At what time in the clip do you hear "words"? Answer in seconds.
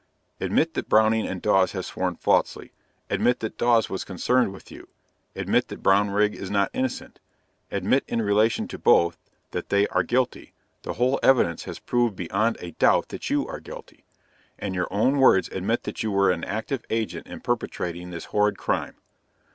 15.19-15.49